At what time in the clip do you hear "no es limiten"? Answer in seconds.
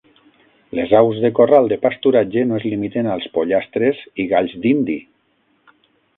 2.53-3.11